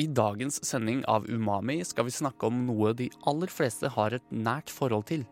[0.00, 4.30] I dagens sending av Umami skal vi snakke om noe de aller fleste har et
[4.32, 5.26] nært forhold til,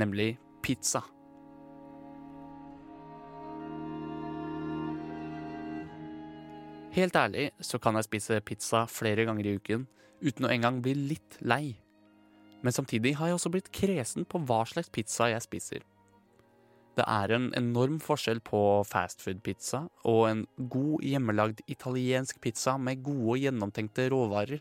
[0.00, 0.32] nemlig
[0.64, 1.04] pizza.
[6.96, 9.86] Helt ærlig så kan jeg spise pizza flere ganger i uken
[10.24, 11.76] uten å engang bli litt lei.
[12.62, 15.86] Men samtidig har jeg også blitt kresen på hva slags pizza jeg spiser.
[16.92, 20.42] Det er en enorm forskjell på fastfood-pizza og en
[20.72, 24.60] god hjemmelagd italiensk pizza med gode, gjennomtenkte råvarer,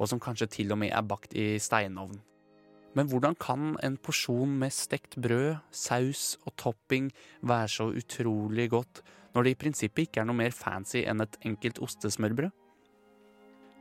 [0.00, 2.16] og som kanskje til og med er bakt i steinovn.
[2.96, 7.10] Men hvordan kan en porsjon med stekt brød, saus og topping
[7.44, 9.02] være så utrolig godt
[9.34, 12.54] når det i prinsippet ikke er noe mer fancy enn et enkelt ostesmørbrød?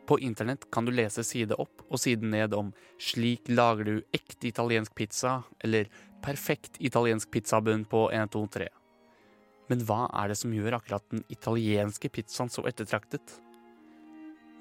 [0.05, 4.52] På internett kan du lese side opp og side ned om 'slik lager du ekte
[4.52, 5.88] italiensk pizza' eller
[6.21, 8.67] 'perfekt italiensk pizzabunn på 1, 2, 3'.
[9.69, 13.41] Men hva er det som gjør akkurat den italienske pizzaen så ettertraktet?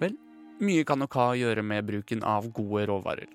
[0.00, 0.16] Vel,
[0.60, 3.28] mye kan nok ha å gjøre med bruken av gode råvarer.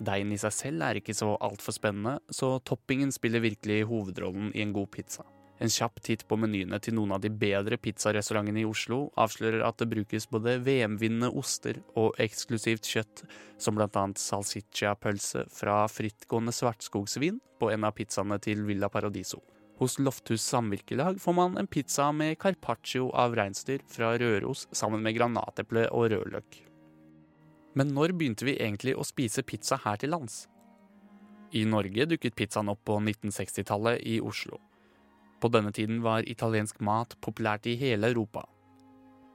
[0.00, 4.64] Deigen i seg selv er ikke så altfor spennende, så toppingen spiller virkelig hovedrollen i
[4.64, 5.24] en god pizza.
[5.56, 9.78] En kjapp titt på menyene til noen av de bedre pizzarestaurantene i Oslo avslører at
[9.80, 13.22] det brukes både VM-vinnende oster og eksklusivt kjøtt,
[13.56, 19.40] som blant annet salsiccia-pølse fra frittgående svartskogsvin på en av pizzaene til Villa Paradiso.
[19.80, 25.16] Hos Lofthus Samvirkelag får man en pizza med carpaccio av reinsdyr fra Røros sammen med
[25.16, 26.60] granateple og rødløk.
[27.76, 30.46] Men når begynte vi egentlig å spise pizza her til lands?
[31.52, 34.56] I Norge dukket pizzaen opp på 1960-tallet i Oslo.
[35.40, 38.46] På denne tiden var italiensk mat populært i hele Europa.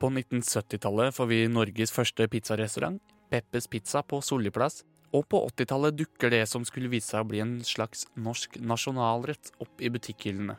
[0.01, 4.81] På 1970-tallet får vi Norges første pizzarestaurant, Peppes Pizza på Solli plass,
[5.13, 9.51] og på 80-tallet dukker det som skulle vise seg å bli en slags norsk nasjonalrett
[9.62, 10.57] opp i butikkhyllene.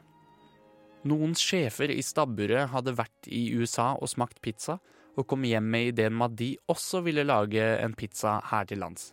[1.08, 4.78] Noen sjefer i stabburet hadde vært i USA og smakt pizza,
[5.18, 8.80] og kom hjem med ideen om at de også ville lage en pizza her til
[8.84, 9.10] lands.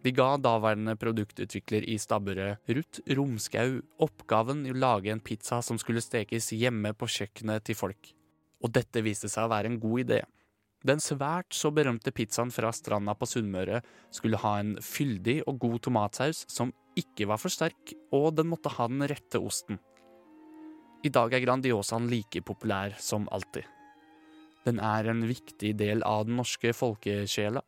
[0.00, 5.76] De ga daværende produktutvikler i stabburet, Ruth Romskau, oppgaven i å lage en pizza som
[5.80, 8.12] skulle stekes hjemme på kjøkkenet til folk.
[8.64, 10.20] Og dette viste seg å være en god idé.
[10.88, 13.82] Den svært så berømte pizzaen fra stranda på Sunnmøre
[14.16, 18.72] skulle ha en fyldig og god tomatsaus som ikke var for sterk, og den måtte
[18.72, 19.76] ha den rette osten.
[21.04, 23.68] I dag er Grandiosaen like populær som alltid.
[24.64, 27.60] Den er en viktig del av den norske folkesjela,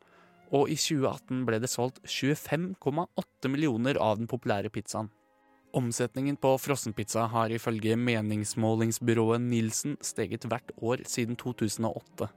[0.53, 5.09] og i 2018 ble det solgt 25,8 millioner av den populære pizzaen.
[5.73, 12.27] Omsetningen på frossenpizza har ifølge meningsmålingsbyrået Nielsen steget hvert år siden 2008.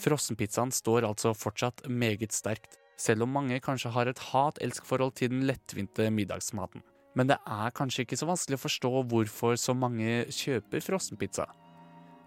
[0.00, 5.42] Frossenpizzaen står altså fortsatt meget sterkt, selv om mange kanskje har et hat-elsk-forhold til den
[5.48, 6.84] lettvinte middagsmaten.
[7.18, 11.48] Men det er kanskje ikke så vanskelig å forstå hvorfor så mange kjøper frossenpizza.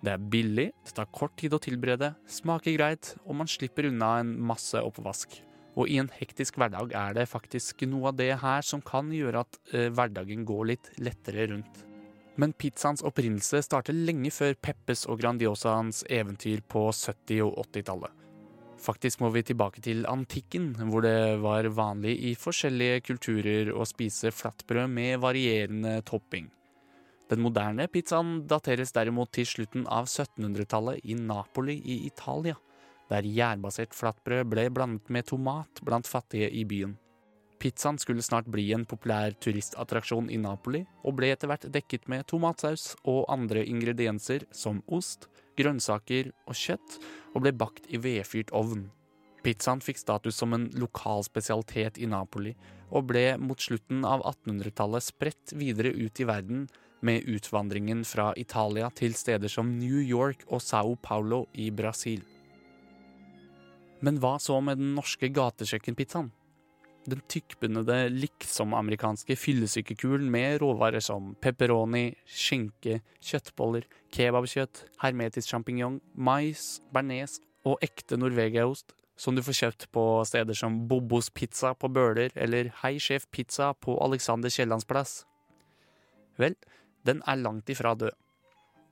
[0.04, 4.18] Det er billig, det tar kort tid å tilberede, smaker greit, og man slipper unna
[4.20, 5.38] en masse oppvask.
[5.80, 9.46] Og i en hektisk hverdag er det faktisk noe av det her som kan gjøre
[9.46, 11.86] at eh, hverdagen går litt lettere rundt.
[12.36, 18.20] Men pizzaens opprinnelse starter lenge før Peppes og Grandiosaens eventyr på 70- og 80-tallet.
[18.84, 24.34] Faktisk må vi tilbake til antikken, hvor det var vanlig i forskjellige kulturer å spise
[24.36, 26.50] flatbrød med varierende topping.
[27.32, 32.58] Den moderne pizzaen dateres derimot til slutten av 1700-tallet i Napoli i Italia,
[33.10, 36.98] der gjærbasert flatbrød ble blandet med tomat blant fattige i byen.
[37.64, 42.26] Pizzaen skulle snart bli en populær turistattraksjon i Napoli, og ble etter hvert dekket med
[42.28, 46.98] tomatsaus og andre ingredienser som ost, grønnsaker og kjøtt,
[47.32, 48.90] og ble bakt i vedfyrt ovn.
[49.44, 52.52] Pizzaen fikk status som en lokal spesialitet i Napoli,
[52.92, 56.68] og ble mot slutten av 1800-tallet spredt videre ut i verden
[57.04, 62.24] med utvandringen fra Italia til steder som New York og Sao Paulo i Brasil.
[64.04, 66.32] Men hva så med den norske gatekjøkkenpizzaen?
[67.04, 77.42] Den tykkbundede, liksom-amerikanske fyllesykekulen med råvarer som pepperoni, skinke, kjøttboller, kebabkjøtt, hermetisk sjampinjong, mais, bearnés
[77.68, 82.72] og ekte norvegiaost, som du får kjøpt på steder som Bobos pizza på Bøler eller
[82.82, 85.22] Hei Sjef Pizza på Alexander Kiellands plass.
[86.40, 86.56] Vel,
[87.08, 88.16] den er langt ifra død.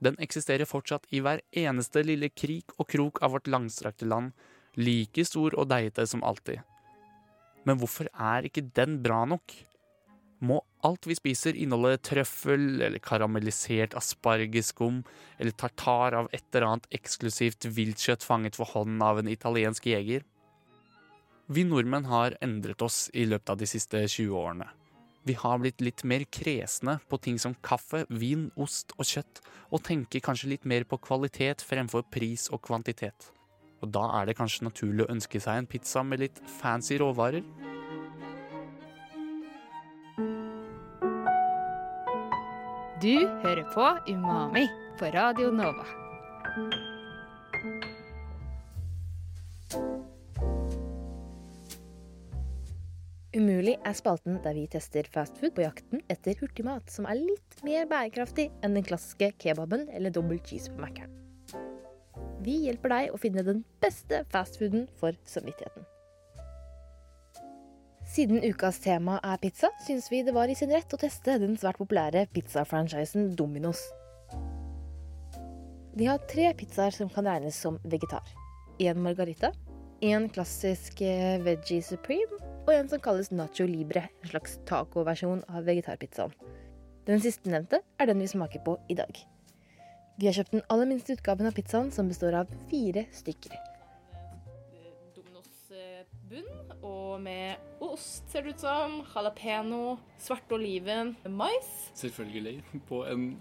[0.01, 4.31] Den eksisterer fortsatt i hver eneste lille krik og krok av vårt langstrakte land,
[4.75, 6.63] like stor og deigete som alltid.
[7.67, 9.53] Men hvorfor er ikke den bra nok?
[10.41, 15.03] Må alt vi spiser inneholde trøffel eller karamellisert aspargeskum
[15.37, 20.25] eller tartar av et eller annet eksklusivt viltkjøtt fanget for hånden av en italiensk jeger?
[21.51, 24.71] Vi nordmenn har endret oss i løpet av de siste 20 årene.
[25.23, 29.83] Vi har blitt litt mer kresne på ting som kaffe, vin, ost og kjøtt, og
[29.85, 33.29] tenker kanskje litt mer på kvalitet fremfor pris og kvantitet.
[33.85, 37.45] Og da er det kanskje naturlig å ønske seg en pizza med litt fancy råvarer?
[43.01, 43.15] Du
[43.45, 44.65] hører på Umami
[44.97, 45.85] på Radio Nova.
[53.31, 57.85] Umulig er spalten der vi tester fastfood på jakten etter hurtigmat som er litt mer
[57.87, 61.13] bærekraftig enn den klassiske kebaben eller dobbel cheese på Mækkern.
[62.43, 65.87] Vi hjelper deg å finne den beste fastfooden for samvittigheten.
[68.11, 71.55] Siden ukas tema er pizza, syns vi det var i sin rett å teste den
[71.55, 73.85] svært populære pizzafranchisen Domino's.
[75.95, 78.27] De har tre pizzaer som kan regnes som vegetar.
[78.83, 79.55] En margarita,
[80.03, 85.65] en klassisk eh, veggie supreme og en som kalles nacho libre, en slags tacoversjon av
[85.67, 86.33] vegetarpizzaen.
[87.07, 89.17] Den sistnevnte er den vi smaker på i dag.
[90.21, 93.55] Vi har kjøpt den aller minste utgaven av pizzaen, som består av fire stykker.
[95.15, 96.51] Domino's eh, bunn,
[96.85, 98.99] og med ost, ser det ut som.
[99.15, 101.71] Jalapeño, svarte oliven, mais.
[101.97, 102.59] Selvfølgelig.
[102.89, 103.31] På en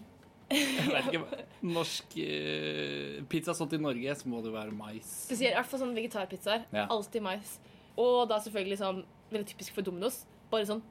[0.51, 5.07] jeg vet ikke, norsk eh, pizza sånn til Norge, så må det være mais.
[5.29, 6.65] Spesielt, i hvert fall sånn vegetarpizzaer.
[6.75, 6.89] Ja.
[6.91, 7.59] Alltid mais.
[8.01, 10.83] Og da selvfølgelig sånn, veldig typisk for Domino's, bare sånn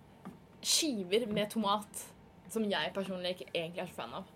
[0.65, 2.05] skiver med tomat.
[2.49, 4.29] Som jeg personlig ikke egentlig er så fan av.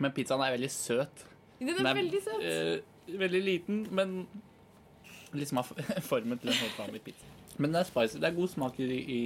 [0.00, 1.24] Men pizzaen er veldig søt.
[1.60, 2.44] Den er, Den veldig søt.
[2.44, 4.14] Øh, veldig liten, men
[5.36, 5.68] liksom har
[6.10, 7.32] formen til en helt vanlig pizza.
[7.58, 8.20] Men det er spicy.
[8.20, 8.88] Det er god smak i,
[9.18, 9.20] i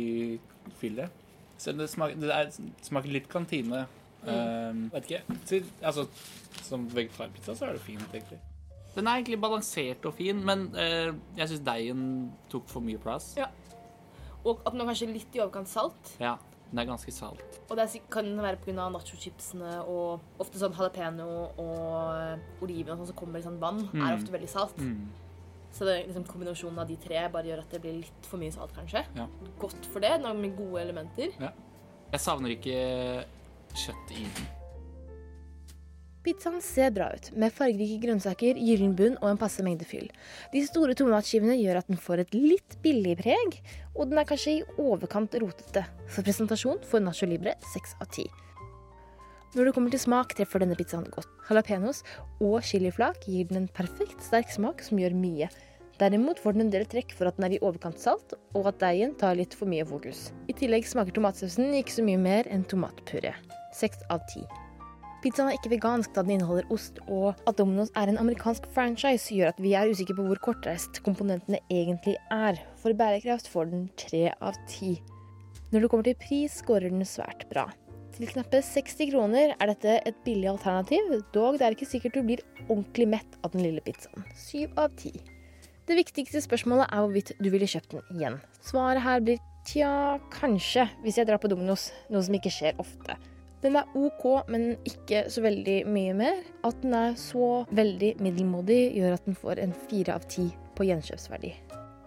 [0.79, 1.11] fyllet.
[1.59, 2.53] Så det smaker, det er,
[2.83, 3.87] smaker litt kantine.
[4.23, 5.39] Um, vet ikke.
[5.47, 6.07] Til, altså,
[6.63, 8.39] som vegetarpizza så er det fint, egentlig.
[8.95, 12.05] Den er egentlig balansert og fin, men eh, jeg syns deigen
[12.51, 13.33] tok for mye plass.
[13.39, 13.47] Ja.
[14.45, 16.15] Og at den er kanskje litt i overkant salt.
[16.19, 16.37] Ja,
[16.71, 17.61] den er ganske salt.
[17.69, 18.89] Og det er, kan være pga.
[18.91, 21.27] nachochipsene og ofte sånn jalapeño
[21.61, 24.03] og oliven og sånn som kommer i sånn vann, Mm.
[24.07, 24.79] er ofte veldig salt.
[24.79, 25.09] Mm.
[25.71, 28.51] Så det, liksom, kombinasjonen av de tre bare gjør at det blir litt for mye
[28.51, 29.05] salt, kanskje.
[29.15, 29.27] Ja.
[29.61, 31.31] Godt for det, med gode elementer.
[32.11, 33.25] Jeg savner ikke
[33.75, 34.49] kjøtt i den.
[36.21, 40.11] Pizzaen ser bra ut, med fargerike grønnsaker, gyllen bunn og en passe mengde fyll.
[40.53, 43.57] De store tomatskivene gjør at den får et litt billig preg,
[43.95, 45.87] og den er kanskje i overkant rotete.
[46.13, 48.27] For presentasjon får Nacho Libre seks av ti.
[49.57, 51.33] Når det kommer til smak, treffer denne pizzaen godt.
[51.49, 52.05] Jalapeños
[52.39, 55.49] og chiliflak gir den en perfekt sterk smak som gjør mye.
[56.01, 58.79] Derimot får den en del trekk for at den er i overkant salt, og at
[58.85, 60.29] deigen tar litt for mye fokus.
[60.53, 63.35] I tillegg smaker tomatsausen ikke så mye mer enn tomatpuré.
[63.77, 64.45] Seks av ti.
[65.21, 69.35] Pizzaen er ikke vegansk da den inneholder ost, og at Domino's er en amerikansk franchise
[69.37, 72.61] gjør at vi er usikre på hvor kortreist komponentene egentlig er.
[72.81, 74.95] For bærekraft får den tre av ti.
[75.71, 77.67] Når det kommer til pris, skårer den svært bra.
[78.17, 82.25] Til knappe 60 kroner er dette et billig alternativ, dog det er ikke sikkert du
[82.25, 84.25] blir ordentlig mett av den lille pizzaen.
[84.41, 85.13] Syv av ti.
[85.85, 88.41] Det viktigste spørsmålet er hvorvidt du ville kjøpt den igjen.
[88.65, 93.21] Svaret her blir tja, kanskje, hvis jeg drar på Domino's, noe som ikke skjer ofte.
[93.61, 96.39] Den er OK, men ikke så veldig mye mer.
[96.65, 100.47] At den er så veldig middelmådig, gjør at den får en fire av ti
[100.79, 101.53] på gjenkjøpsverdi.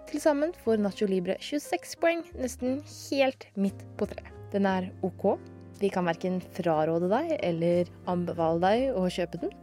[0.09, 4.29] Til sammen får Nacho Libre 26 poeng, nesten helt midt på treet.
[4.53, 5.35] Den er OK.
[5.81, 9.53] Vi kan verken fraråde deg eller anbefale deg å kjøpe den.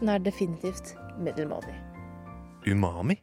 [0.00, 1.74] Den er definitivt middelmådig.
[2.66, 3.18] Umami?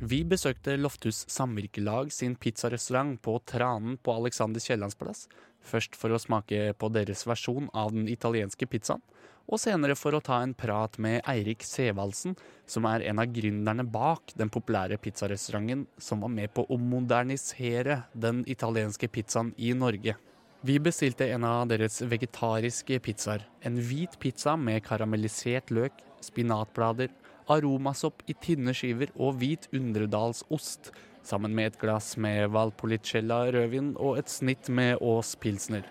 [0.00, 5.26] Vi besøkte Lofthus Samvirkelag sin pizzarestaurant på Tranen på Alexander Kiellands plass.
[5.60, 9.02] Først for å smake på deres versjon av den italienske pizzaen,
[9.44, 12.32] og senere for å ta en prat med Eirik Sevaldsen,
[12.64, 18.06] som er en av gründerne bak den populære pizzarestauranten som var med på å modernisere
[18.16, 20.16] den italienske pizzaen i Norge.
[20.64, 23.44] Vi bestilte en av deres vegetariske pizzaer.
[23.60, 27.12] En hvit pizza med karamellisert løk, spinatblader,
[27.50, 30.92] aromasopp i tynne skiver og hvit undredalsost,
[31.26, 35.84] sammen med et glass med Valpolicella rødvin og et snitt med Aas pilsner.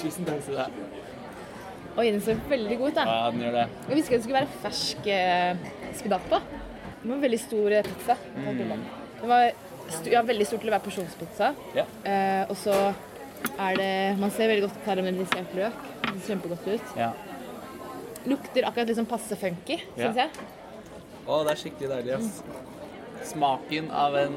[0.00, 0.80] Tusen takk til deg.
[1.98, 3.04] Oi, den ser veldig god ut, da.
[3.10, 3.66] Ja, den gjør det.
[3.88, 5.64] Jeg visste ikke det skulle være fersk eh,
[5.98, 6.30] spinat.
[6.30, 8.16] Det var en veldig stor pizza.
[8.36, 8.78] pizza.
[9.20, 9.50] Det var
[9.90, 11.50] st ja, veldig stor til å være porsjonspizza.
[11.76, 11.86] Ja.
[12.06, 12.76] Eh, og så
[13.56, 15.82] er det Man ser veldig godt karamellisert løk.
[16.06, 16.94] Det ser kjempegodt ut.
[16.98, 17.10] Ja.
[18.28, 20.12] Lukter akkurat liksom passe funky, Ja.
[20.12, 20.30] jeg.
[21.26, 22.42] Å, det er skikkelig deilig, ass.
[23.30, 24.36] Smaken av en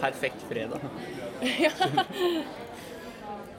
[0.00, 0.80] perfekt fredag.
[1.64, 1.72] ja.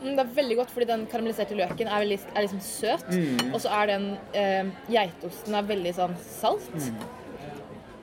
[0.04, 3.06] Det er veldig godt, fordi den karamelliserte løken er, veldig, er liksom søt.
[3.12, 3.54] Mm.
[3.54, 6.68] Og så er den eh, geitosten er veldig sånn salt.
[6.76, 6.98] Mm.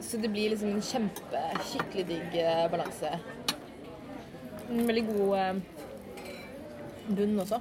[0.01, 3.13] Så det blir liksom en kjempe, skikkelig digg eh, balanse.
[4.71, 5.61] En veldig god eh,
[7.17, 7.61] bunn også.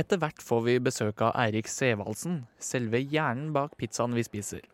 [0.00, 4.64] Etter hvert får vi besøk av Eirik Sevaldsen, selve hjernen bak pizzaen vi spiser.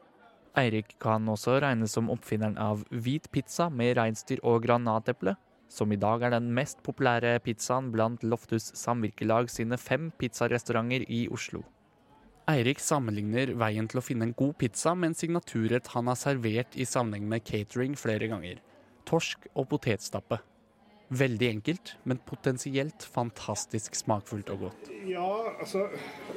[0.57, 5.37] Eirik kan også regnes som oppfinneren av hvit pizza med reinsdyr og granateple,
[5.69, 11.27] som i dag er den mest populære pizzaen blant Loftus Samvirkelag sine fem pizzarestauranter i
[11.29, 11.65] Oslo.
[12.47, 16.77] Eirik sammenligner veien til å finne en god pizza med en signaturrett han har servert
[16.79, 18.61] i sammenheng med catering flere ganger.
[19.07, 20.39] Torsk og potetstappe.
[21.09, 24.89] Veldig enkelt, men potensielt fantastisk smakfullt og godt.
[25.07, 25.29] Ja,
[25.61, 25.85] altså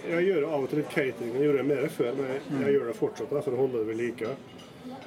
[0.05, 1.33] Jeg gjør av og til litt catering.
[1.33, 3.87] Jeg gjorde det mer før, men jeg, jeg gjør det fortsatt for å holde det
[3.89, 4.35] ved like.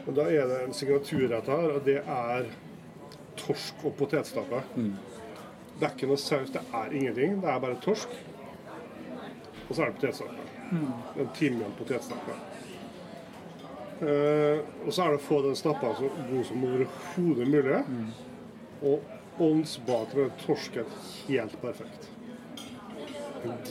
[0.06, 2.50] Og Da er det en signaturrett her, og det er
[3.38, 4.64] torsk og potetstappe.
[4.74, 7.38] Det er ikke noe saus, det er ingenting.
[7.42, 8.18] Det er bare torsk.
[9.68, 10.48] Og så er det potetstappe.
[11.22, 12.34] En timian potetstappe.
[14.02, 17.82] Eh, og så er det å få den stappa så god som overhodet mulig.
[18.82, 20.84] Og åndsbak med torsken
[21.28, 22.08] helt perfekt.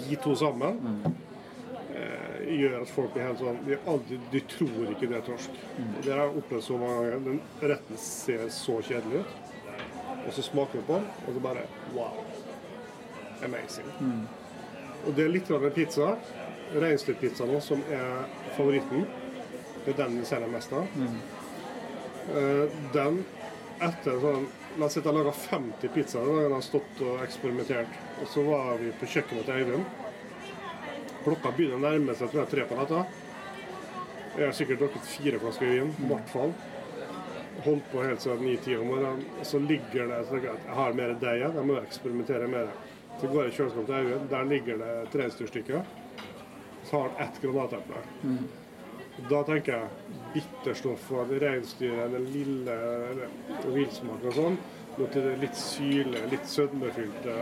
[0.10, 1.04] De to sammen
[1.96, 5.62] eh, gjør at folk blir helt sånn De, aldri, de tror ikke det er torsk.
[6.04, 7.24] Det har jeg opplevd så mange ganger.
[7.30, 9.40] Den retten ser så kjedelig ut.
[10.22, 11.64] Og så smaker du på den, og så bare
[11.96, 12.20] wow.
[13.46, 13.88] Amazing.
[15.08, 16.12] Og det er litt av en pizza.
[16.76, 18.26] Reinsdyrpizza nå, som er
[18.58, 19.08] favoritten.
[19.86, 20.86] Det er den vi selger mest av.
[22.38, 23.24] Eh, Den
[23.88, 27.24] etter sånn La oss si at jeg laga 50 pizzaer da jeg har stått og
[27.26, 27.96] eksperimentert.
[28.24, 29.98] Og så var vi på kjøkkenet til Eivind.
[31.26, 33.02] Klokka begynner å nærme seg tror jeg, tre på natta.
[34.38, 36.56] Jeg har sikkert drukket fire flasker vin, i hvert fall.
[37.66, 39.28] Holdt på helt siden ni-ti om morgenen.
[39.42, 42.72] Og så ligger det så at jeg har mer deig jeg må eksperimentere mer.
[43.20, 45.84] Så går jeg i kjøleskapet til Eivind, der ligger det tre reinsdyrstykke.
[46.88, 48.08] Så har han ett granateple.
[49.30, 49.88] Da tenker jeg
[50.34, 52.76] bitterstoff og reinsdyret, den lille
[53.68, 54.58] villsmaken og sånn.
[55.02, 57.36] Til det litt syle, litt sødmefylte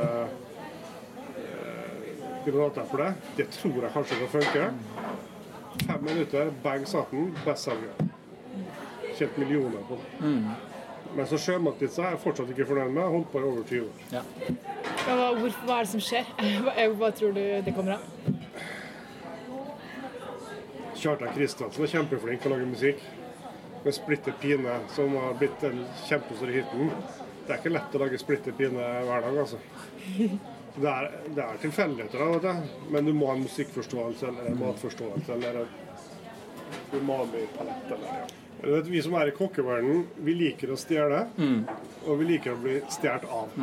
[1.40, 2.08] eh,
[2.46, 3.12] granateple.
[3.38, 4.66] Det tror jeg kanskje kan funke.
[5.86, 7.94] Fem minutter, bang satt den, bestselger.
[9.18, 10.50] Tjent millioner på den.
[11.16, 13.08] Men så sjømatpizza er jeg fortsatt ikke fornøyd med.
[13.16, 14.04] Holdt på i over 20 år.
[14.14, 14.22] Ja,
[15.10, 16.28] hva, hva er det som skjer?
[16.66, 18.39] Hva, hva tror du det kommer av?
[21.00, 23.04] Kjartan Kristiansen er kjempeflink til å lage musikk.
[23.86, 26.90] Med Splitter Pine, som har blitt den kjempestore hiten.
[27.46, 29.60] Det er ikke lett å lage Splitter Pine hver dag, altså.
[30.80, 32.76] Det er, det er tilfeldigheter vet du.
[32.94, 35.72] men du må ha en musikkforståelse eller en matforståelse eller en
[36.94, 37.92] umami-palett.
[37.96, 38.28] Eller, ja.
[38.62, 41.24] Vet, vi som er i kokkeverdenen, vi liker å stjele,
[42.06, 43.56] og vi liker å bli stjålet av.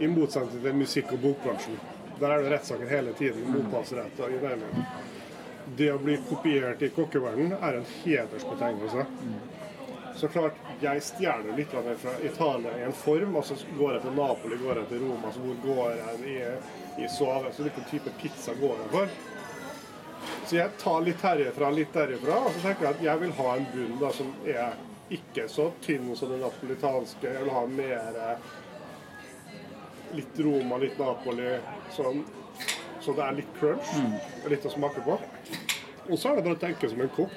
[0.00, 1.76] I motsetning til musikk- og bokbransjen.
[2.20, 3.44] Der er det rettssaker hele tiden.
[3.52, 5.05] Motpallsrett og i it
[5.76, 9.06] det å bli kopiert i kokkeverdenen er en hedersbetegnelse.
[10.16, 13.96] Så klart, jeg stjeler litt av det fra Italia i en form, og så går
[13.96, 16.36] jeg til Napoli, går jeg til Roma, så hvor går jeg i,
[17.04, 17.52] i Sove?
[17.52, 19.16] Så hvilken type pizza går jeg for?
[20.46, 23.50] Så jeg tar litt herifra, litt derifra, og så tenker jeg at jeg vil ha
[23.58, 24.78] en bunn da, som er
[25.12, 27.28] ikke så tynn som den napolitanske.
[27.28, 28.50] Jeg vil ha mer eh,
[30.16, 31.52] litt Roma, litt Napoli,
[31.94, 32.24] sånn,
[33.04, 33.92] så det er litt crunch,
[34.48, 35.20] litt å smake på.
[36.10, 37.36] Og så er det bare å tenke som en kokk.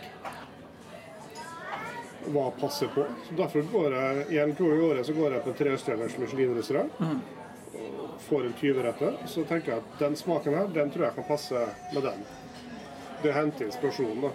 [2.29, 3.05] Hva passer på?
[3.27, 6.91] Så Derfor går jeg én to i året så går jeg på trestjerners Michelin-restaurant.
[6.99, 9.17] og Får en 20-retter.
[9.31, 11.63] Så tenker jeg at den smaken her, den tror jeg kan passe
[11.95, 12.21] med den.
[13.23, 14.31] Det henter inspirasjon, da.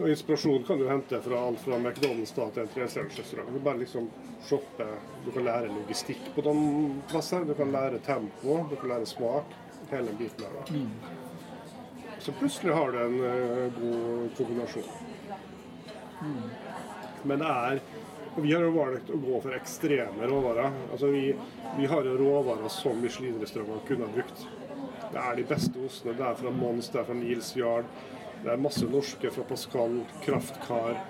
[0.00, 3.52] Og inspirasjon kan du hente fra alt fra McDonald's da, til en trestjerners restaurant.
[3.54, 4.10] Du bare liksom
[4.48, 4.86] shoppe.
[5.26, 6.54] Du kan lære logistikk på de
[7.12, 7.44] plasser.
[7.44, 9.54] Du kan lære tempo, du kan lære smak.
[9.90, 10.56] Hele den biten der.
[10.56, 11.19] da.
[12.20, 14.82] Så plutselig har du en uh, god kombinasjon.
[17.22, 17.80] Men det er
[18.36, 20.76] Vi har jo valgt å gå for ekstreme råvarer.
[20.92, 21.32] Altså vi,
[21.78, 24.44] vi har jo råvarer som Michelin-restauranter kunne ha brukt.
[25.10, 26.14] Det er de beste ostene.
[26.14, 27.88] Det er fra Mons, det er fra Nils Jarl.
[28.44, 31.02] Det er masse norske fra Pascal, Kraftkar,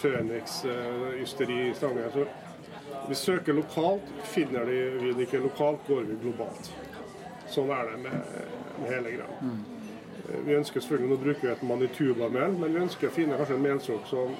[0.00, 2.16] Phoenix, uh, Ysteri i Stavanger.
[2.16, 4.08] Så vi søker lokalt.
[4.32, 6.72] Finner de vi det ikke lokalt, går vi globalt.
[7.52, 8.36] Sånn er det med,
[8.80, 9.73] med hele greia.
[10.46, 13.66] Vi ønsker selvfølgelig, Nå bruker vi et Manituba-mel, men vi ønsker å finne kanskje en
[13.66, 14.32] melsort som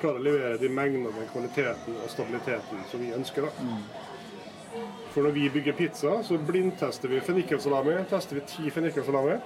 [0.00, 3.46] klarer å levere de mengdene, den kvaliteten og stabiliteten som vi ønsker.
[3.46, 4.82] da.
[5.14, 7.94] For når vi bygger pizza, så blindtester vi fennikelsalami.
[8.10, 9.36] Tester vi ti fennikelsalami.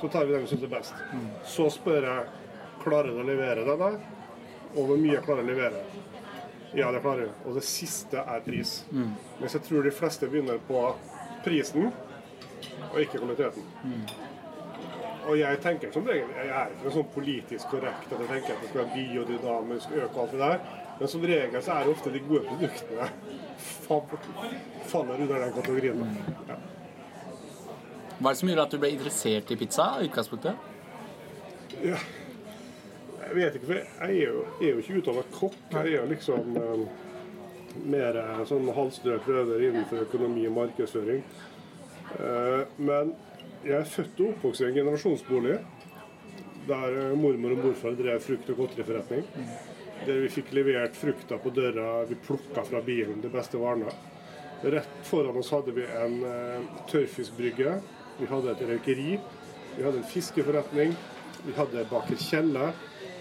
[0.00, 0.94] Så tar vi den vi syns er best.
[1.46, 2.24] Så spør jeg
[2.82, 4.00] klarer du å levere den der,
[4.74, 5.84] og hvor mye jeg klarer å levere.
[6.74, 7.34] Ja, det klarer jeg.
[7.46, 8.80] Og det siste er pris.
[9.38, 10.82] Mens jeg tror de fleste begynner på
[11.44, 11.92] prisen
[12.92, 13.62] og ikke kvaliteten.
[15.28, 18.54] Og jeg tenker som regel, jeg er ikke noe sånn politisk korrekt at jeg tenker
[18.56, 20.58] at det skal være biodynamisk, øke alt det der.
[20.98, 23.08] Men som regel så er det ofte de gode produktene
[23.86, 24.00] fa-
[24.90, 26.02] faller under den kategorien.
[26.48, 26.56] Ja.
[28.18, 30.68] Hva er det som gjorde at du ble interessert i pizza i utgangspunktet?
[31.82, 35.56] Jeg vet ikke, for jeg er jo, jeg er jo ikke utdannet kokk.
[35.72, 36.84] Jeg er jo liksom um,
[37.88, 41.22] mer eh, sånn halvstrø prøver innenfor økonomi og markedsføring.
[42.12, 43.14] Uh, men
[43.62, 45.58] jeg er født og oppvokst i en generasjonsbolig
[46.66, 49.24] der eh, mormor og morfar drev frukt- og godteriforretning.
[50.06, 53.90] Der vi fikk levert frukta på døra, vi plukka fra bilen de beste varene.
[54.62, 57.76] Rett foran oss hadde vi en eh, tørrfiskbrygge,
[58.18, 59.18] vi hadde et røykeri,
[59.76, 60.94] vi hadde en fiskeforretning,
[61.46, 62.72] vi hadde baker Kjelle,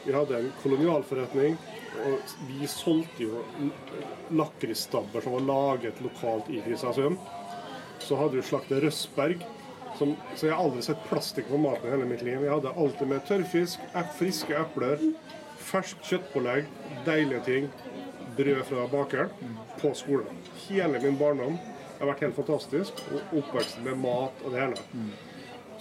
[0.06, 1.58] vi hadde en kolonialforretning,
[2.02, 3.42] og vi solgte jo
[4.34, 7.18] lakrisstabber som var laget lokalt i Kristiansund.
[8.02, 9.44] Så hadde vi slakter Røsberg,
[10.02, 12.42] som, så jeg har aldri sett plastikk på maten i hele mitt liv.
[12.42, 13.84] Jeg hadde alltid med tørrfisk,
[14.18, 15.04] friske epler,
[15.62, 16.70] ferskt kjøttpålegg,
[17.06, 17.68] deilige ting,
[18.38, 20.40] brød fra bakeren, på skolen.
[20.68, 21.60] Hele min barndom
[22.00, 25.12] har vært helt fantastisk, og oppveksten med mat og det hele.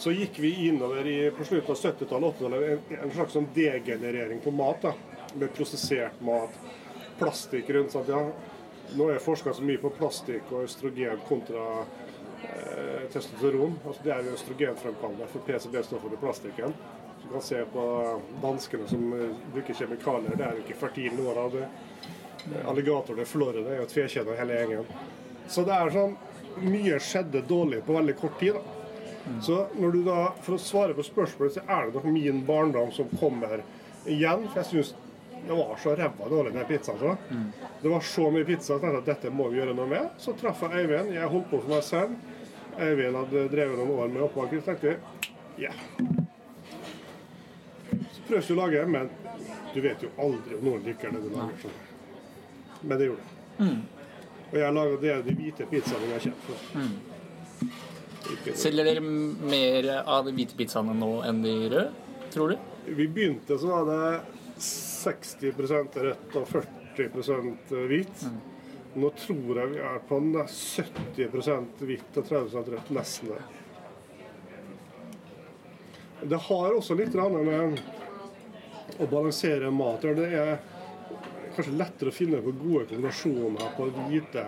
[0.00, 4.52] Så gikk vi innover i, på slutten av 70-tallet 80-tallet, en, slags sånn degenerering på
[4.56, 4.84] mat.
[4.84, 4.94] da,
[5.34, 6.56] Med prosessert mat,
[7.20, 7.92] plastikk rundt.
[7.92, 8.08] Sant?
[8.08, 8.22] Ja,
[8.96, 11.84] nå er jeg forska så mye på plastikk og østrogen kontra
[13.12, 13.76] testosteron.
[13.86, 16.74] Altså, det er jo østrogenfremkallende, for PCB står for i plastikken.
[17.22, 17.84] Du kan se på
[18.42, 20.36] danskene som eh, bruker kjemikalier.
[20.36, 21.68] Det er jo ikke fertil noen av det.
[22.40, 24.86] Alligatorene Alligatoren i Florida er jo tvekjønna hele gjengen.
[25.50, 26.18] Så det er sånn
[26.60, 28.56] Mye skjedde dårlig på veldig kort tid.
[28.56, 29.40] da.
[29.44, 32.90] Så når du da, For å svare på spørsmålet, så er det nok min barndom
[32.92, 33.62] som kommer
[34.04, 34.48] igjen.
[34.48, 34.94] For jeg syns
[35.46, 36.98] det var så ræva dårlig den pizzaen.
[37.00, 37.14] Så.
[37.82, 40.10] Det var så mye pizza at dette må vi gjøre noe med.
[40.18, 41.14] Så traff jeg Øyvind.
[41.14, 42.18] Jeg holdt på for meg selv.
[42.80, 45.72] Eivind hadde drevet noen år med oppvaker, Så tenkte vi ja.
[48.10, 49.10] Så prøvde vi å lage, men
[49.74, 51.74] du vet jo aldri om noen liker det du lager.
[52.80, 53.70] Men det gjorde det.
[54.50, 56.56] Og jeg laga det de hvite pizzaene jeg er kjent for.
[56.74, 56.94] Mm.
[58.56, 61.84] Selger dere mer av de hvite pizzaene nå enn de røde,
[62.30, 62.56] tror du?
[62.86, 64.04] Vi begynte så var det
[64.64, 68.24] 60% rødt og 40% hvit.
[68.94, 72.90] Nå tror jeg vi er på en 70 hvitt og 30 rødt.
[72.94, 73.42] Nesten det.
[76.30, 77.80] Det har også litt med
[78.98, 80.02] å balansere mat.
[80.02, 80.58] Det er
[81.54, 84.44] kanskje lettere å finne på gode kombinasjoner på hvite.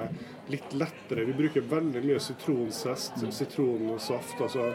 [0.53, 1.25] Litt lettere.
[1.31, 4.41] Vi bruker veldig mye sitronzest, sitronsaft.
[4.41, 4.73] altså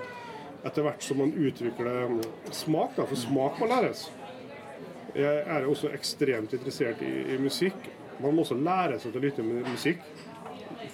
[0.65, 2.17] etter hvert som man utvikler
[2.51, 4.07] smak, da, for smak må læres.
[5.17, 7.77] Jeg er også ekstremt interessert i, i musikk.
[8.23, 10.03] Man må også lære seg til å lytte med musikk.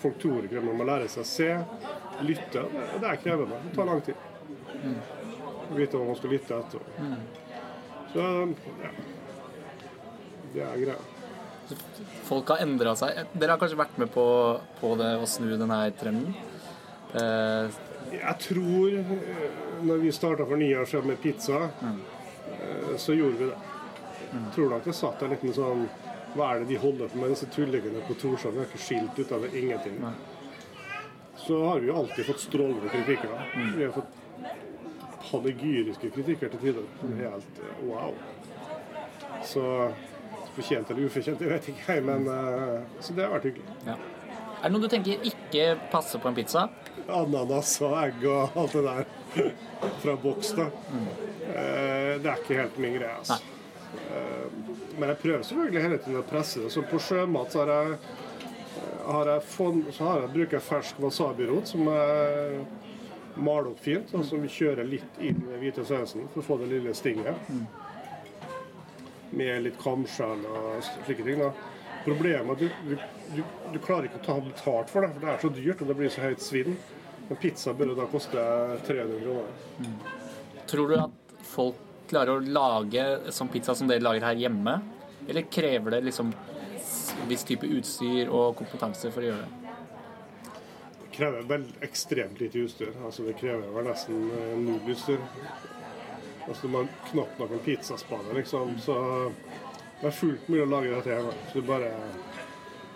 [0.01, 1.49] Folk tror ikke det, man må lære seg å se,
[2.27, 2.65] lytte.
[2.73, 3.59] Det det er krevende.
[3.63, 4.15] Det tar lang tid.
[5.73, 6.86] Vite hva man skal lytte etter.
[8.13, 8.27] Så
[8.83, 8.93] ja.
[10.53, 10.99] Det er greia.
[12.27, 13.23] Folk har endra seg.
[13.33, 14.25] Dere har kanskje vært med på,
[14.81, 16.36] på det å snu denne trenden?
[17.15, 17.79] Eh,
[18.13, 19.13] Jeg tror eh,
[19.88, 22.01] når vi starta for ni år siden med pizza, mm.
[23.01, 23.62] så gjorde vi det.
[24.55, 25.88] Tror nok det satt en liten sånn
[26.33, 28.55] Hva er det de holder på med, disse tullingene på Torshov?
[28.55, 29.99] Det er ikke skilt ut av ingenting.
[31.43, 33.29] Så har vi jo alltid fått strålende kritikker.
[33.29, 33.67] da.
[33.77, 34.13] Vi har fått
[35.29, 36.89] panegyriske kritikker til tider.
[37.19, 38.13] Helt eh, wow.
[39.45, 39.63] Så
[40.55, 43.77] fortjent eller ufortjent, det vet ikke jeg, men eh, Så det har vært hyggelig.
[43.87, 43.97] ja.
[44.63, 46.61] Er det noe du tenker ikke passer på en pizza?
[47.11, 49.49] ananas og egg og alt det der
[49.99, 50.69] fra boks, da.
[51.51, 53.41] Eh, Det er ikke helt min greie, altså.
[54.07, 54.32] Eh,
[54.97, 56.71] Men jeg prøver selvfølgelig hele tiden å presse det.
[56.73, 57.97] Så på sjømat så har jeg,
[59.08, 62.63] har jeg, fond, så har jeg bruker jeg fersk wasabirot som jeg
[63.34, 66.69] maler opp fint, og som kjører litt inn i hvite sausen for å få det
[66.75, 67.49] lille stinget.
[69.34, 71.41] Med litt kamskjell og slike ting.
[71.41, 71.49] da.
[72.03, 72.97] Problemet er at du,
[73.34, 73.39] du,
[73.73, 75.97] du, klarer ikke å ta betalt for det, for det er så dyrt og det
[75.97, 76.77] blir så høyt svinn.
[77.29, 78.43] Men pizza burde da koste
[78.86, 79.58] 300 kroner.
[80.69, 81.79] Tror du at folk
[82.13, 84.78] klarer å lage sånn pizza som dere lager her hjemme?
[85.28, 86.34] Eller krever det liksom
[87.30, 89.60] viss type utstyr og kompetanse for å gjøre det?
[91.04, 92.93] Det krever vel ekstremt lite utstyr.
[93.06, 95.21] Altså Det krever vel nesten eh, null utstyr.
[96.47, 98.78] Altså Du har knapt nok en pizzaspanne, liksom.
[98.84, 98.95] Så
[100.02, 101.36] det er fullt mulig å lage dette hjemme.
[101.52, 101.93] Så du bare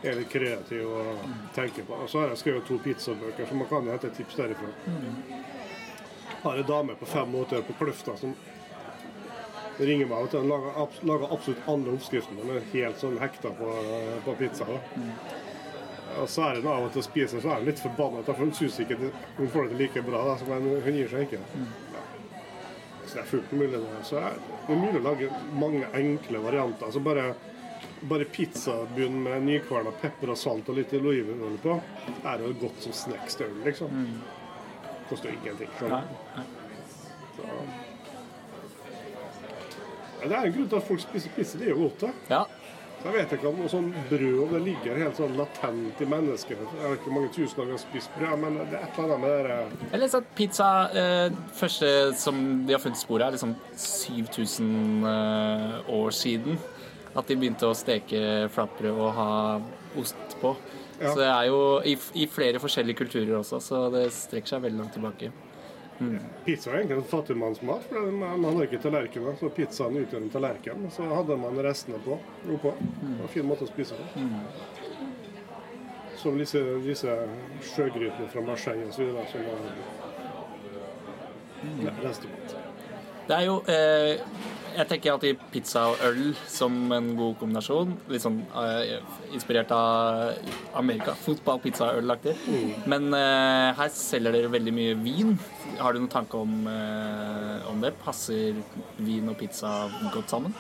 [0.04, 1.22] er litt kreativ og
[1.56, 1.96] tenker på.
[2.04, 4.74] Og så har jeg skrevet to pizzabøker, så man kan jo hente tips derifra.
[6.44, 8.36] Har en dame på fem måter på Kløfta som
[9.80, 12.46] ringer meg og lager, lager absolutt alle oppskriftene.
[12.56, 13.74] Er helt sånn hekta på,
[14.26, 14.66] på pizza.
[14.70, 15.04] Da.
[16.18, 18.42] Og så er det av og til å spise, så er hun litt forbanna, for
[18.42, 21.42] hun syns ikke hun får det til like bra, da, men hun gir seg ikke.
[21.94, 22.06] Ja.
[23.08, 23.78] Så det er fullt mulig.
[23.78, 26.90] da, Så er det mulig å lage mange enkle varianter.
[26.90, 27.28] Altså bare,
[28.10, 31.78] bare pizzabunn med nykverna pepper og salt og litt olivenolje på
[32.28, 33.94] er jo godt som snacks liksom.
[33.94, 34.18] Mm.
[35.08, 35.70] Koster ingenting.
[35.70, 36.42] Nei, skjønner du.
[36.42, 36.48] nei.
[40.22, 41.58] Ja, Det er en grunn til at folk spiser pizza.
[41.60, 42.14] Det er jo godt, det.
[42.30, 42.44] Ja.
[43.06, 46.58] Jeg vet ikke om noe sånn brød det ligger helt sånn latent i mennesket.
[46.58, 48.98] Jeg vet ikke hvor mange tusen år vi har spist brød, men det er et
[48.98, 50.70] eller annet med det der Jeg leste at pizza
[51.04, 56.58] eh, første som de har funnet sporet, er liksom 7000 eh, år siden.
[57.18, 59.30] At de begynte å steke flatbrød og ha
[60.02, 60.56] ost på.
[60.98, 61.12] Ja.
[61.12, 64.82] Så det er jo i, i flere forskjellige kulturer også, så det strekker seg veldig
[64.82, 65.30] langt tilbake.
[66.46, 69.38] Pizza er egentlig en fattigmannsmat, for man har ikke tallerkener.
[69.40, 72.20] Så pizzaen utgjør en tallerken, så hadde man restene på
[72.54, 72.74] oppå.
[73.02, 74.26] Var en fin måte å spise på.
[76.18, 77.14] Som disse, disse
[77.74, 79.10] sjøgrytene fra Marseille osv.
[79.32, 79.60] som var
[81.64, 81.90] mm.
[82.06, 82.58] restemat.
[83.28, 84.14] Det er jo eh,
[84.78, 87.96] Jeg tenker alltid pizza og øl som en god kombinasjon.
[88.14, 89.00] Litt sånn uh,
[89.34, 90.38] inspirert av
[90.78, 91.16] Amerika.
[91.18, 92.36] Fotball, pizza og øl-aktig.
[92.86, 95.34] Men uh, her selger dere veldig mye vin.
[95.82, 97.96] Har du noen tanke om, uh, om det?
[98.04, 98.62] Passer
[99.02, 100.54] vin og pizza godt sammen?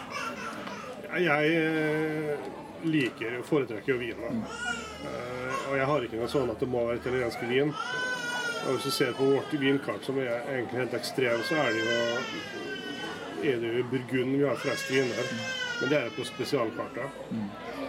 [1.17, 4.43] Jeg liker liker, foretrekker jo vin.
[5.07, 7.73] Eh, og jeg har ikke noe sånn at det må være italiensk vin.
[8.67, 11.85] Og hvis du ser på vårt vinkart, som er egentlig helt ekstrem, så er det
[11.85, 12.66] jo
[13.43, 15.31] er det jo Burgund vi har flest viner.
[15.81, 17.09] Men det er på spesialkartet.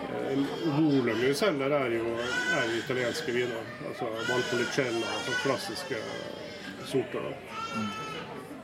[0.09, 0.39] Eh,
[0.77, 2.15] Volumet vi selger, er jo,
[2.59, 3.71] er jo italienske viner.
[3.89, 6.01] Altså Valpolicella, altså klassiske
[6.87, 7.21] sorter.
[7.31, 7.81] Da.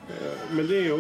[0.09, 0.99] Eh, Men det er jo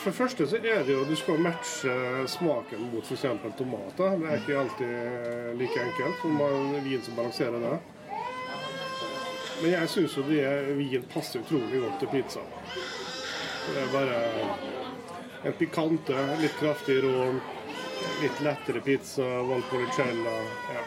[0.00, 1.92] For det første så er det jo Du skal matche
[2.26, 3.26] smaken mot f.eks.
[3.58, 4.16] tomater.
[4.18, 7.78] Det er ikke alltid like enkelt som en vin som balanserer det.
[9.62, 12.40] Men jeg syns jo det vin passer utrolig godt til pizza.
[13.66, 14.79] Det er bare
[15.44, 17.40] en pikante, litt kraftig rån,
[18.22, 20.34] litt lettere pizza, valpolicella.
[20.74, 20.82] Ja.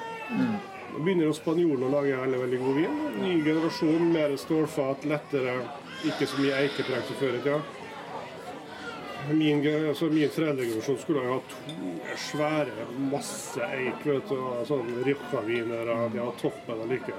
[0.93, 2.99] Nå begynner jo spanjolene å lage veldig, veldig god vin.
[3.23, 5.55] Ny generasjon, mer stålfat, lettere.
[6.05, 7.61] Ikke så mye eikepreg som før i tida.
[9.31, 11.77] Min, ge- altså min foreldregenerasjon skulle ha to
[12.19, 14.01] svære, masse eik.
[14.05, 15.93] vet du, og sånn Rioja-viner.
[16.11, 17.15] De har toppen av lykke.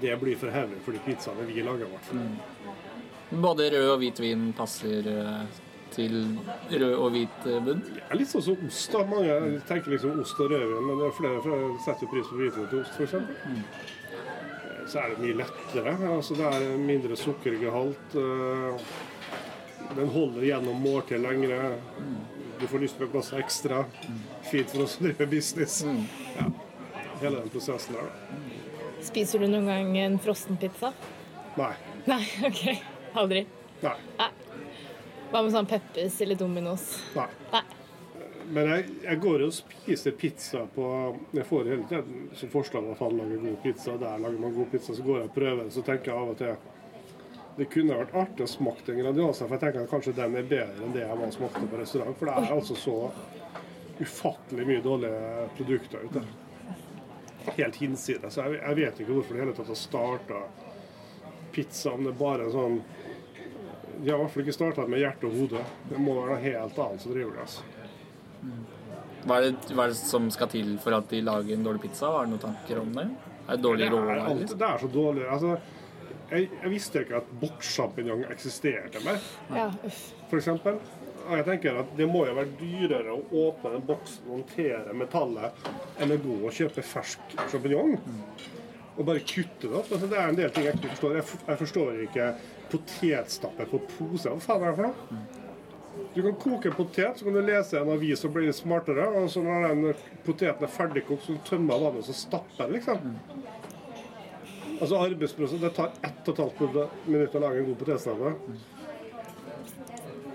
[0.00, 1.84] Det blir for heavy for de pizzaene vi lager.
[1.86, 2.24] i hvert fall.
[3.40, 5.60] Både rød og hvit vin passer eh,
[5.92, 6.16] til
[6.70, 7.80] rød og hvit eh, bunn.
[7.86, 8.92] Det er litt sånn som ost.
[8.92, 9.04] da.
[9.08, 12.68] Mange tenker liksom ost og rødvin, men det er flere som setter pris på hvitvin
[12.72, 13.14] til ost, f.eks.
[14.92, 15.94] Så er det mye lettere.
[16.10, 18.16] altså Det er mindre sukkergehalt.
[18.20, 18.92] eh,
[19.96, 21.76] Den holder gjennom måltid lengre.
[22.60, 23.84] Du får lyst på et glass ekstra.
[24.50, 25.80] Fint for oss som driver business.
[26.36, 26.46] Ja.
[27.22, 28.08] Hele den prosessen der.
[28.08, 28.40] da.
[29.02, 30.92] Spiser du noen gang en frossen pizza?
[31.58, 31.72] Nei.
[32.06, 32.62] Nei, OK.
[33.14, 33.46] Aldri.
[33.82, 33.94] Nei.
[35.32, 36.90] Hva med sånn Peppers eller Domino's?
[37.16, 37.28] nei.
[37.52, 37.62] Nei.
[38.52, 40.86] Men jeg, jeg går og spiser pizza på
[41.32, 43.94] Jeg får hele tiden som forslag at han lager god pizza.
[44.00, 44.96] Der lager man god pizza.
[44.96, 46.56] Så går jeg og prøver, så tenker jeg av og til
[47.52, 50.46] det kunne vært artig å smake en Grandiosa, for jeg tenker at kanskje den er
[50.48, 52.16] bedre enn det jeg var smakte på restaurant.
[52.16, 52.94] For det er altså så
[54.00, 56.22] ufattelig mye dårlige produkter ute.
[57.58, 58.32] Helt hinsides.
[58.32, 60.40] Så jeg, jeg vet ikke hvorfor det hele tatt har starta
[61.54, 62.78] pizza, om det er bare sånn
[64.02, 65.60] De har i hvert fall ikke starta med hjerte og hode.
[65.90, 67.44] Det må være noe helt annet som driver det.
[67.44, 67.62] altså.
[69.22, 71.84] Hva er, det, hva er det som skal til for at de lager en dårlig
[71.84, 72.08] pizza?
[72.10, 73.04] Har du noen tanker om det?
[73.46, 74.34] Er det dårlig Det er, råvarer?
[74.40, 74.58] Liksom?
[74.58, 75.28] det er så dårlig.
[75.36, 75.52] Altså,
[76.32, 79.22] jeg, jeg visste ikke at bokssjampinjong eksisterte mer,
[79.54, 80.48] Ja, f.eks.
[81.22, 84.94] Og jeg tenker at det må jo være dyrere å åpne den boksen og håndtere
[84.98, 85.68] metallet
[86.02, 87.94] enn å gå og kjøpe fersk sjampinjong.
[88.96, 89.88] Og bare kutte det opp.
[89.88, 91.14] Altså, det er en del ting jeg ikke forstår.
[91.16, 92.26] Jeg, jeg forstår ikke
[92.72, 94.28] potetstappe på pose.
[94.28, 95.38] Hva faen er det for noe?
[96.14, 99.06] Du kan koke en potet, så kan du lese en avis og bli litt smartere.
[99.16, 102.76] Og så når den poteten er ferdigkokt, så tømmer du vannet og så stapper den,
[102.76, 103.16] liksom.
[104.82, 106.60] Altså arbeidsprosess, Det tar ett og et halvt
[107.06, 108.34] minutt å lage en god potetstappe.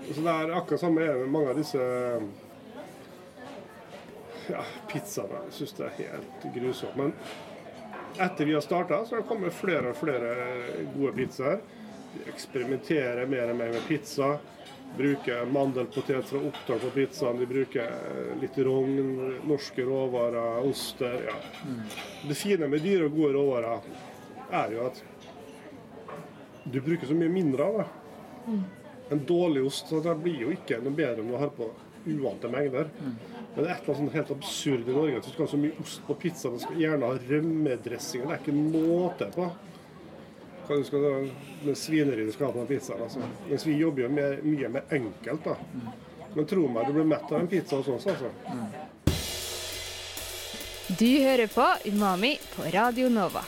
[0.08, 1.82] Så det er akkurat samme er med mange av disse
[4.48, 5.42] ja, pizzaene.
[5.50, 6.96] Jeg syns det er helt grusomt.
[6.96, 7.12] Men
[8.16, 10.30] etter vi har starta, så har det kommet flere og flere
[10.96, 11.60] gode pizzaer.
[12.14, 14.38] Vi eksperimenterer mer og mer med pizza.
[14.96, 17.36] bruker mandelpotet fra opptak på pizzaen.
[17.38, 19.10] De bruker eh, litt rogn,
[19.44, 21.18] norske råvarer, oster.
[21.28, 21.34] ja.
[22.28, 23.90] Det fine med dyre og gode råvarer
[24.62, 25.02] er jo at
[26.64, 27.86] du bruker så mye mindre av det.
[29.12, 31.68] En dårlig ost så det blir jo ikke noe bedre om du har på
[32.08, 32.88] uante mengder.
[33.58, 35.50] Men det er et eller annet sånn helt absurd i Norge at du skal ha
[35.50, 36.52] så mye ost på pizzaen.
[36.54, 38.22] Du skal gjerne ha rømmedressing.
[38.22, 39.48] Det er ikke måte på
[40.68, 41.06] hva du skal,
[41.64, 43.02] med svineriet du skal ha på den pizzaen.
[43.02, 43.26] Altså.
[43.48, 45.50] Mens vi jobber jo mer, mye mer enkelt.
[45.50, 45.56] da.
[46.36, 48.06] Men tro meg, du blir mett av en pizza hos oss.
[48.14, 48.30] altså.
[51.02, 53.42] Du hører på Umami på Radio Nova.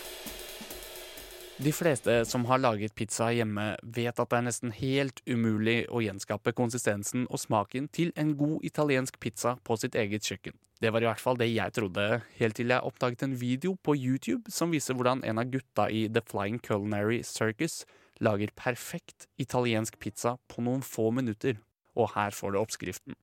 [1.61, 6.01] De fleste som har laget pizza hjemme, vet at det er nesten helt umulig å
[6.01, 10.57] gjenskape konsistensen og smaken til en god italiensk pizza på sitt eget kjøkken.
[10.81, 13.92] Det var i hvert fall det jeg trodde, helt til jeg oppdaget en video på
[13.92, 17.83] YouTube som viser hvordan en av gutta i The Flying Culinary Circus
[18.25, 21.61] lager perfekt italiensk pizza på noen få minutter.
[21.92, 23.20] Og her får du oppskriften.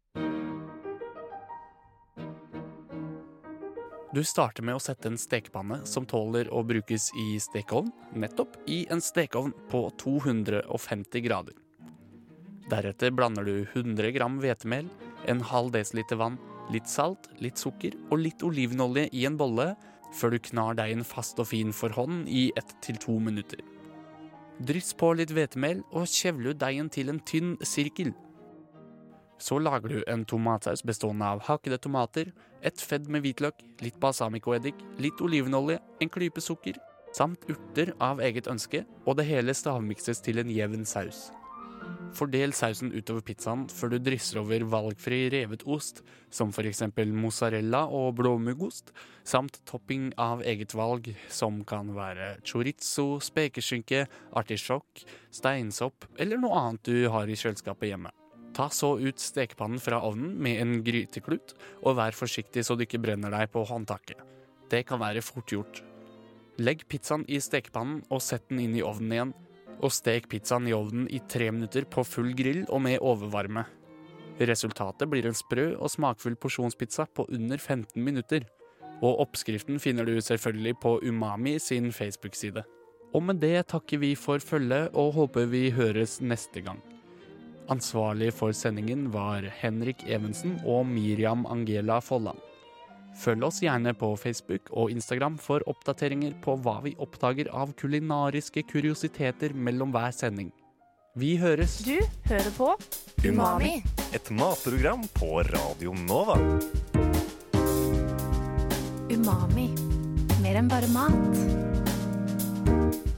[4.15, 8.86] Du starter med å sette en stekepanne som tåler å brukes i stekeovn, nettopp i
[8.93, 11.58] en stekeovn på 250 grader.
[12.72, 14.88] Deretter blander du 100 gram hvetemel,
[15.28, 16.38] en halv desiliter vann,
[16.72, 19.74] litt salt, litt sukker og litt olivenolje i en bolle,
[20.15, 23.60] før du knar deigen fast og fin for hånd i ett til to minutter.
[24.63, 28.15] Dryss på litt hvetemel og kjevle ut deigen til en tynn sirkel.
[29.38, 32.32] Så lager du en tomatsaus bestående av hakkede tomater,
[32.65, 36.80] et fedd med hvitløk, litt balsamicoeddik, litt olivenolje, en klype sukker,
[37.13, 41.28] samt urter av eget ønske, og det hele stavmikses til en jevn saus.
[42.17, 46.02] Fordel sausen utover pizzaen før du drysser over valgfri revet ost,
[46.34, 48.93] som eksempel mozzarella og blåmuggost,
[49.28, 56.88] samt topping av eget valg, som kan være chorizo, spekeskinke, artisjokk, steinsopp eller noe annet
[56.88, 58.13] du har i kjøleskapet hjemme.
[58.58, 61.54] Ta så ut stekepannen fra ovnen med en gryteklut,
[61.86, 64.17] og vær forsiktig så du ikke brenner deg på håndtaket.
[64.72, 65.84] Det kan være fort gjort.
[66.58, 69.36] Legg pizzaen i stekepannen og sett den inn i ovnen igjen,
[69.78, 73.67] og stek pizzaen i ovnen i tre minutter på full grill og med overvarme.
[74.41, 78.46] Resultatet blir en sprø og smakfull porsjonspizza på under 15 minutter.
[79.06, 82.65] Og oppskriften finner du selvfølgelig på Umami sin Facebook-side.
[83.13, 86.82] Og med det takker vi for følget og håper vi høres neste gang.
[87.67, 92.39] Ansvarlig for sendingen var Henrik Evensen og Miriam Angela Folland.
[93.17, 98.63] Følg oss gjerne på Facebook og Instagram for oppdateringer på hva vi oppdager av kulinariske
[98.69, 100.53] kuriositeter mellom hver sending.
[101.17, 101.80] Vi høres!
[101.84, 101.97] Du
[102.30, 102.69] hører på
[103.25, 103.82] Umami.
[104.13, 106.38] Et matprogram på Radio Nova.
[109.12, 109.67] Umami.
[110.43, 111.43] Mer enn bare mat.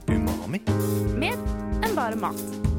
[0.09, 0.63] Umami.
[1.19, 1.37] Mer
[1.83, 2.78] enn bare mat.